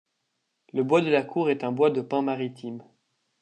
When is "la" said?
1.11-1.21